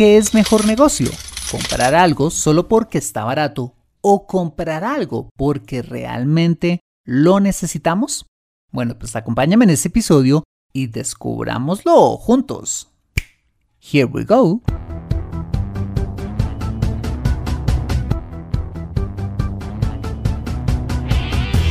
[0.00, 1.10] ¿qué es mejor negocio?
[1.50, 8.24] ¿Comprar algo solo porque está barato o comprar algo porque realmente lo necesitamos?
[8.72, 10.42] Bueno, pues acompáñame en este episodio
[10.72, 12.88] y descubrámoslo juntos.
[13.78, 14.62] Here we go.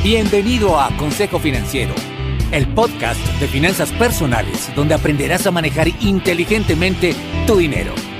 [0.03, 1.95] Bienvenido a Consejo Financiero,
[2.51, 7.15] el podcast de finanzas personales donde aprenderás a manejar inteligentemente
[7.47, 7.95] tu dinero,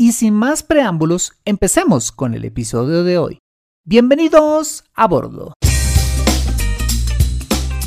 [0.00, 3.38] y sin más preámbulos, empecemos con el episodio de hoy.
[3.84, 5.52] Bienvenidos a bordo.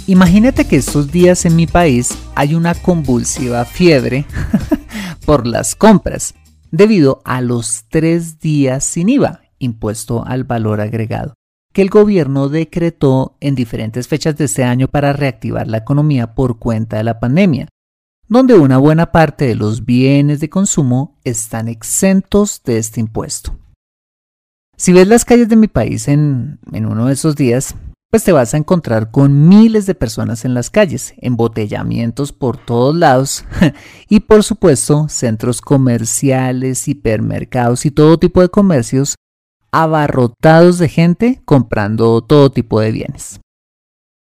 [0.05, 4.27] Imagínate que estos días en mi país hay una convulsiva fiebre
[5.25, 6.35] por las compras
[6.69, 11.33] debido a los tres días sin IVA, impuesto al valor agregado
[11.73, 16.59] que el gobierno decretó en diferentes fechas de este año para reactivar la economía por
[16.59, 17.67] cuenta de la pandemia,
[18.27, 23.59] donde una buena parte de los bienes de consumo están exentos de este impuesto.
[24.75, 27.75] Si ves las calles de mi país en, uno de esos días,
[28.09, 32.95] pues te vas a encontrar con miles de personas en las calles, embotellamientos por todos
[32.95, 33.45] lados
[34.09, 39.15] y por supuesto centros comerciales, hipermercados y todo tipo de comercios
[39.71, 43.39] abarrotados de gente comprando todo tipo de bienes.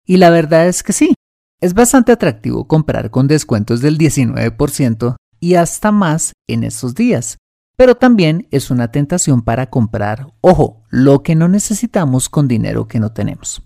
[0.06, 1.14] Y la verdad es que sí,
[1.62, 7.38] es bastante atractivo comprar con descuentos del 19% y hasta más en estos días,
[7.76, 13.00] pero también es una tentación para comprar, ojo, lo que no necesitamos con dinero que
[13.00, 13.62] no tenemos.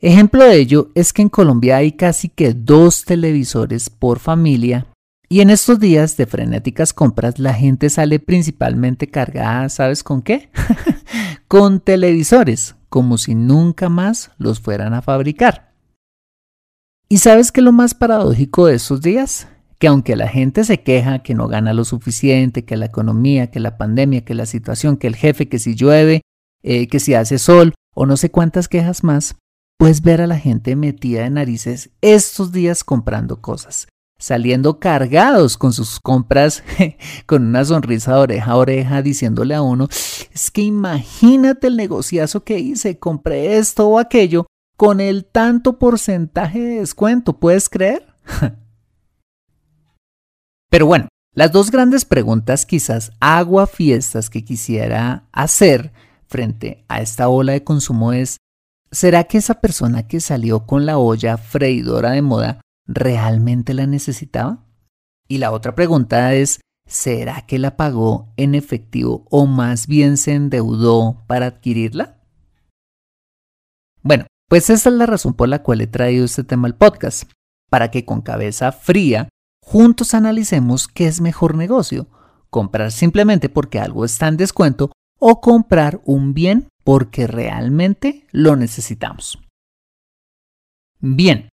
[0.00, 4.86] Ejemplo de ello es que en Colombia hay casi que dos televisores por familia
[5.28, 10.50] y en estos días de frenéticas compras la gente sale principalmente cargada, ¿sabes con qué?
[11.48, 15.67] con televisores, como si nunca más los fueran a fabricar.
[17.10, 19.48] ¿Y sabes qué es lo más paradójico de estos días?
[19.78, 23.60] Que aunque la gente se queja que no gana lo suficiente, que la economía, que
[23.60, 26.20] la pandemia, que la situación, que el jefe, que si llueve,
[26.62, 29.36] eh, que si hace sol o no sé cuántas quejas más,
[29.78, 33.88] puedes ver a la gente metida de narices estos días comprando cosas
[34.20, 36.64] saliendo cargados con sus compras,
[37.26, 42.42] con una sonrisa de oreja a oreja, diciéndole a uno, es que imagínate el negociazo
[42.42, 44.46] que hice, compré esto o aquello
[44.78, 48.06] con el tanto porcentaje de descuento, ¿puedes creer?
[50.70, 55.92] Pero bueno, las dos grandes preguntas quizás agua fiestas que quisiera hacer
[56.28, 58.36] frente a esta ola de consumo es,
[58.92, 64.64] ¿será que esa persona que salió con la olla freidora de moda realmente la necesitaba?
[65.26, 70.34] Y la otra pregunta es, ¿será que la pagó en efectivo o más bien se
[70.34, 72.22] endeudó para adquirirla?
[74.02, 77.30] Bueno, pues esa es la razón por la cual he traído este tema al podcast,
[77.70, 79.28] para que con cabeza fría
[79.62, 82.08] juntos analicemos qué es mejor negocio,
[82.50, 89.38] comprar simplemente porque algo está en descuento o comprar un bien porque realmente lo necesitamos.
[91.00, 91.50] Bien,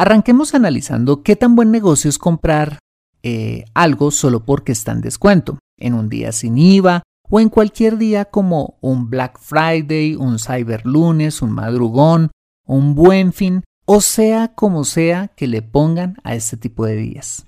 [0.00, 2.78] Arranquemos analizando qué tan buen negocio es comprar
[3.24, 7.98] eh, algo solo porque está en descuento, en un día sin IVA o en cualquier
[7.98, 12.30] día como un Black Friday, un Cyber Lunes, un madrugón,
[12.66, 17.46] un buen fin, o sea como sea que le pongan a este tipo de días.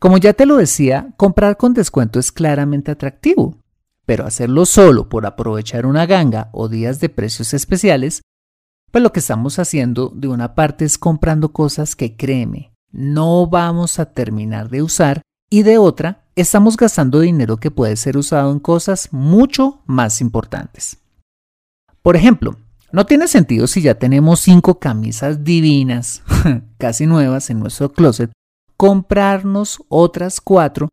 [0.00, 3.56] Como ya te lo decía, comprar con descuento es claramente atractivo,
[4.06, 8.22] pero hacerlo solo por aprovechar una ganga o días de precios especiales,
[8.92, 13.98] pues lo que estamos haciendo de una parte es comprando cosas que créeme, no vamos
[13.98, 18.60] a terminar de usar y de otra estamos gastando dinero que puede ser usado en
[18.60, 20.98] cosas mucho más importantes.
[22.02, 22.56] Por ejemplo,
[22.92, 26.22] no tiene sentido si ya tenemos cinco camisas divinas,
[26.78, 28.30] casi nuevas en nuestro closet,
[28.76, 30.88] comprarnos otras cuatro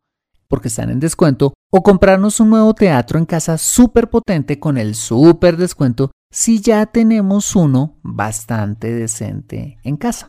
[0.48, 4.94] porque están en descuento o comprarnos un nuevo teatro en casa súper potente con el
[4.94, 10.28] súper descuento si ya tenemos uno bastante decente en casa.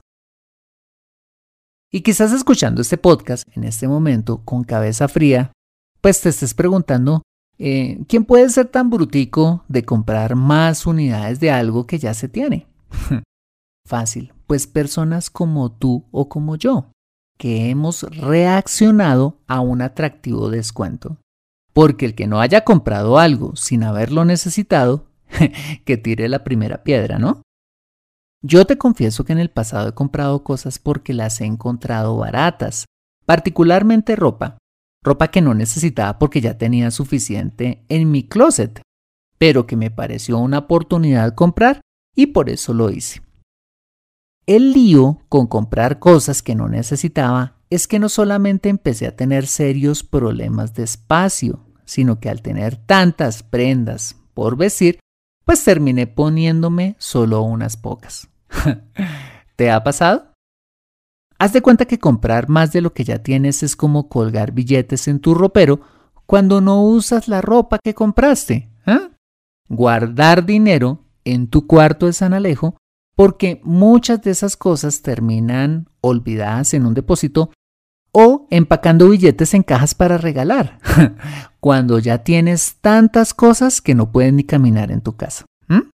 [1.91, 5.53] Y quizás escuchando este podcast en este momento con cabeza fría,
[6.01, 7.23] pues te estés preguntando,
[7.59, 12.27] eh, ¿quién puede ser tan brutico de comprar más unidades de algo que ya se
[12.27, 12.67] tiene?
[13.85, 16.91] Fácil, pues personas como tú o como yo,
[17.37, 21.17] que hemos reaccionado a un atractivo descuento.
[21.71, 25.07] Porque el que no haya comprado algo sin haberlo necesitado,
[25.85, 27.43] que tire la primera piedra, ¿no?
[28.43, 32.85] Yo te confieso que en el pasado he comprado cosas porque las he encontrado baratas,
[33.25, 34.57] particularmente ropa,
[35.03, 38.81] ropa que no necesitaba porque ya tenía suficiente en mi closet,
[39.37, 41.81] pero que me pareció una oportunidad comprar
[42.15, 43.21] y por eso lo hice.
[44.45, 49.45] El lío con comprar cosas que no necesitaba es que no solamente empecé a tener
[49.45, 54.99] serios problemas de espacio, sino que al tener tantas prendas por vestir,
[55.47, 58.27] pues terminé poniéndome solo unas pocas.
[59.55, 60.33] ¿Te ha pasado?
[61.39, 65.07] Haz de cuenta que comprar más de lo que ya tienes es como colgar billetes
[65.07, 65.79] en tu ropero
[66.25, 68.69] cuando no usas la ropa que compraste.
[68.85, 69.09] ¿eh?
[69.69, 72.75] Guardar dinero en tu cuarto de San Alejo
[73.15, 77.51] porque muchas de esas cosas terminan olvidadas en un depósito
[78.19, 80.79] o empacando billetes en cajas para regalar,
[81.59, 85.45] cuando ya tienes tantas cosas que no pueden ni caminar en tu casa.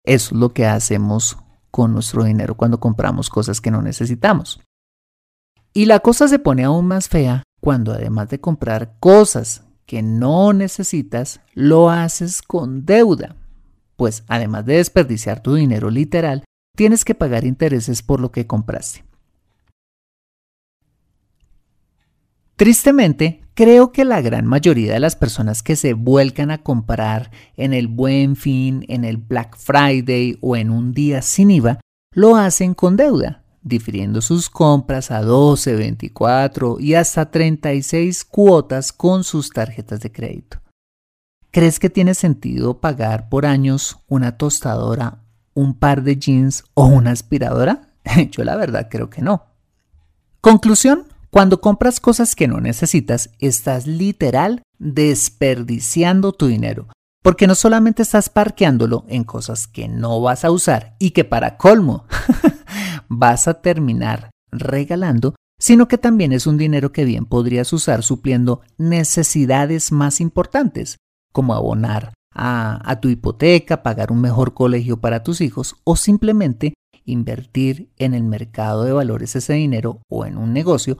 [0.04, 1.38] Eso es lo que hacemos
[1.70, 4.60] con nuestro dinero cuando compramos cosas que no necesitamos.
[5.72, 10.52] Y la cosa se pone aún más fea cuando además de comprar cosas que no
[10.52, 13.36] necesitas, lo haces con deuda.
[13.94, 16.42] Pues además de desperdiciar tu dinero literal,
[16.74, 19.07] tienes que pagar intereses por lo que compraste.
[22.58, 27.72] Tristemente, creo que la gran mayoría de las personas que se vuelcan a comprar en
[27.72, 31.78] el buen fin, en el Black Friday o en un día sin IVA,
[32.12, 39.22] lo hacen con deuda, difiriendo sus compras a 12, 24 y hasta 36 cuotas con
[39.22, 40.58] sus tarjetas de crédito.
[41.52, 45.20] ¿Crees que tiene sentido pagar por años una tostadora,
[45.54, 47.82] un par de jeans o una aspiradora?
[48.32, 49.44] Yo la verdad creo que no.
[50.40, 56.88] Conclusión, cuando compras cosas que no necesitas, estás literal desperdiciando tu dinero.
[57.22, 61.56] Porque no solamente estás parqueándolo en cosas que no vas a usar y que para
[61.56, 62.06] colmo
[63.08, 68.62] vas a terminar regalando, sino que también es un dinero que bien podrías usar supliendo
[68.78, 70.96] necesidades más importantes,
[71.32, 77.90] como abonar a, tu hipoteca, pagar un mejor colegio para tus hijos o simplemente invertir
[77.96, 80.98] en el mercado de valores ese dinero o en un negocio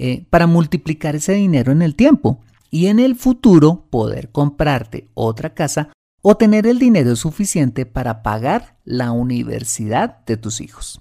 [0.00, 2.40] eh, para multiplicar ese dinero en el tiempo
[2.70, 5.90] y en el futuro poder comprarte otra casa
[6.22, 11.00] o tener el dinero suficiente para pagar la universidad de tus hijos.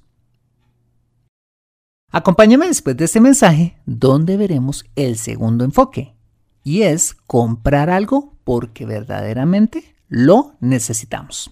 [2.11, 6.15] Acompáñame después de este mensaje donde veremos el segundo enfoque
[6.63, 11.51] y es comprar algo porque verdaderamente lo necesitamos.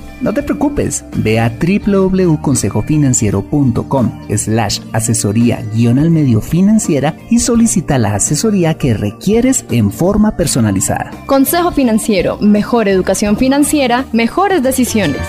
[0.21, 8.15] no te preocupes, ve a www.consejofinanciero.com slash asesoría guion al medio financiera y solicita la
[8.15, 11.11] asesoría que requieres en forma personalizada.
[11.25, 15.19] Consejo Financiero, mejor educación financiera, mejores decisiones.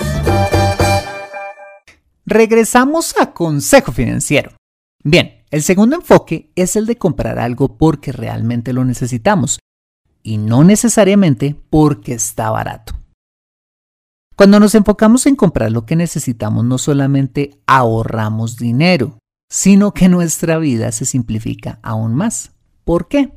[2.25, 4.51] Regresamos a Consejo Financiero.
[5.03, 9.59] Bien, El segundo enfoque es el de comprar algo porque realmente lo necesitamos
[10.23, 12.95] y no necesariamente porque está barato.
[14.35, 20.57] Cuando nos enfocamos en comprar lo que necesitamos, no solamente ahorramos dinero, sino que nuestra
[20.57, 22.51] vida se simplifica aún más.
[22.83, 23.33] ¿Por qué?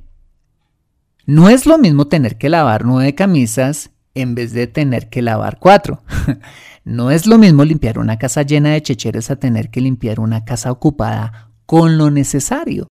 [1.26, 5.58] No es lo mismo tener que lavar nueve camisas en vez de tener que lavar
[5.58, 6.02] cuatro.
[6.84, 10.44] no es lo mismo limpiar una casa llena de checheres a tener que limpiar una
[10.44, 12.88] casa ocupada con lo necesario.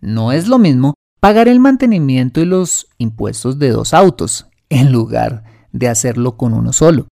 [0.00, 5.44] No es lo mismo pagar el mantenimiento y los impuestos de dos autos en lugar
[5.70, 7.06] de hacerlo con uno solo.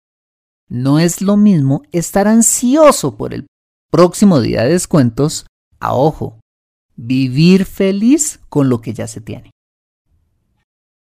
[0.69, 3.47] No es lo mismo estar ansioso por el
[3.91, 5.47] próximo día de descuentos
[5.79, 6.41] a ojo,
[6.97, 9.51] vivir feliz con lo que ya se tiene.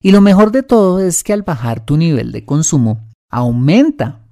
[0.02, 4.26] Y lo mejor de todo es que al bajar tu nivel de consumo, aumenta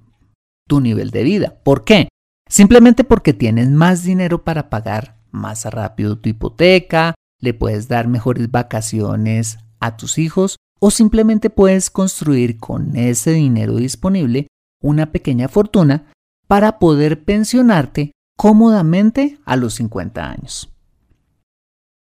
[0.66, 1.60] tu nivel de vida.
[1.62, 2.08] ¿Por qué?
[2.48, 8.50] Simplemente porque tienes más dinero para pagar más rápido tu hipoteca, le puedes dar mejores
[8.50, 14.48] vacaciones a tus hijos o simplemente puedes construir con ese dinero disponible
[14.82, 16.06] una pequeña fortuna
[16.46, 20.72] para poder pensionarte cómodamente a los 50 años.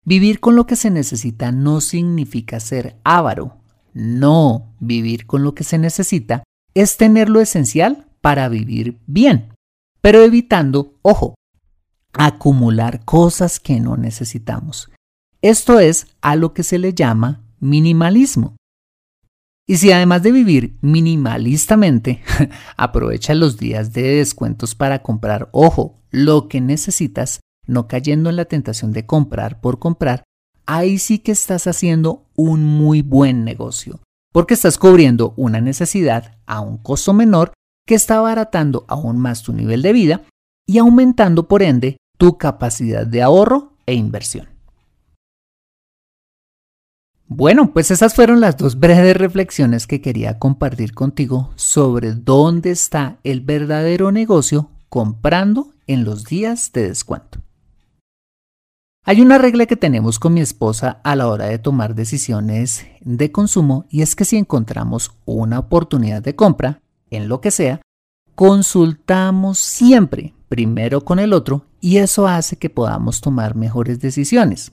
[0.05, 3.57] Vivir con lo que se necesita no significa ser avaro.
[3.93, 6.43] No, vivir con lo que se necesita
[6.74, 9.53] es tener lo esencial para vivir bien,
[10.00, 11.36] pero evitando, ojo,
[12.13, 14.91] acumular cosas que no necesitamos.
[15.41, 18.55] Esto es a lo que se le llama minimalismo.
[19.69, 22.21] Y si además de vivir minimalistamente,
[22.77, 28.45] aprovechas los días de descuentos para comprar, ojo, lo que necesitas, no cayendo en la
[28.45, 30.24] tentación de comprar por comprar,
[30.65, 34.00] ahí sí que estás haciendo un muy buen negocio,
[34.31, 37.51] porque estás cubriendo una necesidad a un costo menor
[37.86, 40.21] que está abaratando aún más tu nivel de vida
[40.65, 44.56] y aumentando por ende tu capacidad de ahorro e inversión.
[47.29, 53.17] Bueno, pues esas fueron las dos breves reflexiones que quería compartir contigo sobre dónde está
[53.25, 57.39] el verdadero negocio comprando en los días de descuento.
[59.03, 63.31] Hay una regla que tenemos con mi esposa a la hora de tomar decisiones de
[63.31, 67.81] consumo y es que si encontramos una oportunidad de compra, en lo que sea,
[68.36, 74.72] consultamos siempre primero con el otro y eso hace que podamos tomar mejores decisiones.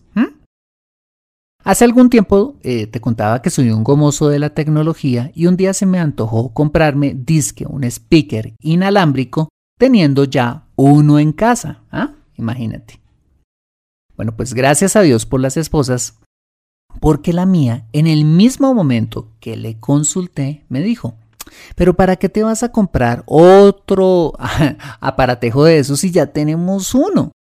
[1.65, 5.57] Hace algún tiempo eh, te contaba que soy un gomoso de la tecnología y un
[5.57, 11.83] día se me antojó comprarme disque, un speaker inalámbrico, teniendo ya uno en casa.
[11.91, 12.13] ¿ah?
[12.37, 13.01] Imagínate.
[14.15, 16.19] Bueno, pues gracias a Dios por las esposas,
[17.01, 21.15] porque la mía, en el mismo momento que le consulté, me dijo,
[21.77, 24.35] pero ¿para qué te vas a comprar otro
[25.01, 27.33] aparatejo de esos si ya tenemos uno?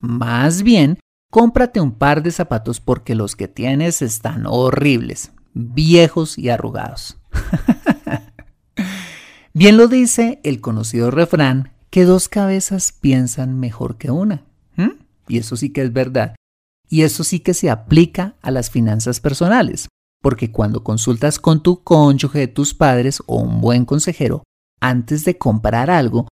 [0.00, 0.98] Más bien,
[1.32, 7.16] cómprate un par de zapatos porque los que tienes están horribles, viejos y arrugados.
[9.54, 14.44] bien lo dice el conocido refrán que dos cabezas piensan mejor que una.
[15.26, 16.36] Y eso sí que es verdad.
[16.90, 19.88] Y eso sí que se aplica a las finanzas personales
[20.20, 24.42] porque cuando consultas con tu cónyuge, tus padres o un buen consejero
[24.80, 26.28] antes de comprar algo,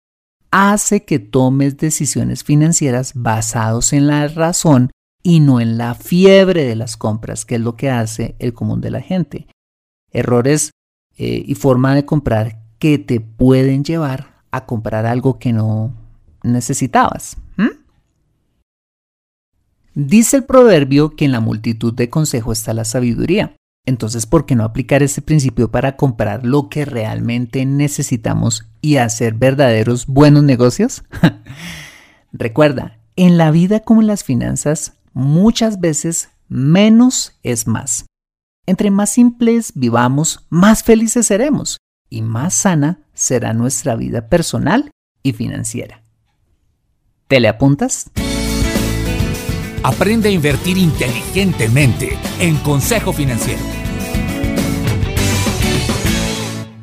[0.50, 4.90] hace que tomes decisiones financieras basados en la razón
[5.22, 8.80] y no en la fiebre de las compras, que es lo que hace el común
[8.80, 9.46] de la gente.
[10.10, 10.70] Errores
[11.16, 15.94] eh, y forma de comprar que te pueden llevar a comprar algo que no
[16.42, 17.36] necesitabas.
[19.92, 23.56] Dice el proverbio que en la multitud de consejos está la sabiduría.
[23.86, 29.34] Entonces, ¿por qué no aplicar este principio para comprar lo que realmente necesitamos y hacer
[29.34, 31.04] verdaderos buenos negocios?
[32.32, 38.06] Recuerda, en la vida como en las finanzas, muchas veces menos es más.
[38.66, 44.90] Entre más simples vivamos, más felices seremos y más sana será nuestra vida personal
[45.22, 46.02] y financiera.
[47.28, 48.10] ¿Te le apuntas?
[49.82, 53.62] Aprende a invertir inteligentemente en Consejo Financiero.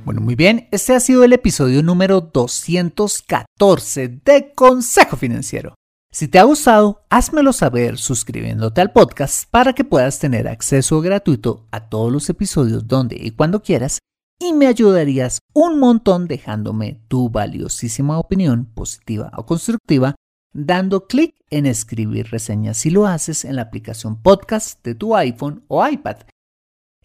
[0.03, 5.75] Bueno, muy bien, este ha sido el episodio número 214 de Consejo Financiero.
[6.11, 11.67] Si te ha gustado, házmelo saber suscribiéndote al podcast para que puedas tener acceso gratuito
[11.69, 13.99] a todos los episodios donde y cuando quieras
[14.39, 20.15] y me ayudarías un montón dejándome tu valiosísima opinión positiva o constructiva
[20.53, 25.63] dando clic en escribir reseñas si lo haces en la aplicación podcast de tu iPhone
[25.67, 26.17] o iPad.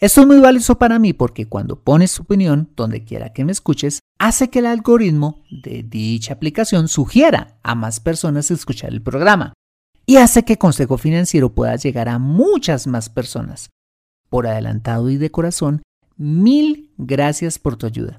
[0.01, 3.53] Esto es muy valioso para mí porque cuando pones tu opinión donde quiera que me
[3.53, 9.53] escuches, hace que el algoritmo de dicha aplicación sugiera a más personas escuchar el programa.
[10.05, 13.71] y hace que Consejo Financiero pueda llegar a muchas más personas.
[14.29, 15.83] Por adelantado y de corazón,
[16.17, 18.19] mil gracias por tu ayuda.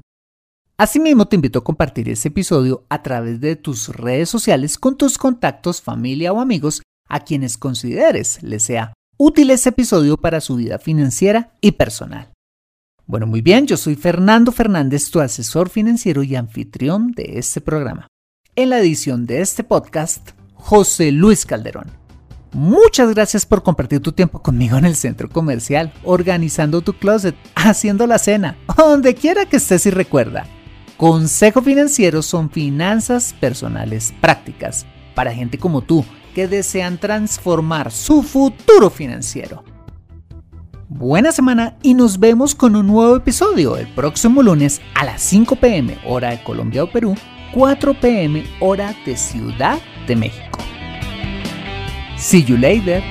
[0.78, 5.20] Asimismo, te invito a compartir este episodio a través de tus redes sociales con tus
[5.20, 10.80] contactos, familia o amigos a quienes consideres les sea útil este episodio para su vida
[10.80, 12.32] financiera y personal.
[13.06, 18.08] Bueno, muy bien, yo soy Fernando Fernández, tu asesor financiero y anfitrión de este programa.
[18.56, 21.92] En la edición de este podcast, José Luis Calderón.
[22.52, 28.08] Muchas gracias por compartir tu tiempo conmigo en el centro comercial, organizando tu closet, haciendo
[28.08, 30.48] la cena, donde quiera que estés y recuerda.
[31.04, 38.90] Consejo Financiero son finanzas personales prácticas para gente como tú que desean transformar su futuro
[38.90, 39.66] financiero.
[40.88, 45.58] Buena semana y nos vemos con un nuevo episodio el próximo lunes a las 5
[45.58, 47.18] pm hora de Colombia o Perú,
[47.54, 50.60] 4 pm hora de Ciudad de México.
[52.16, 53.04] See you later.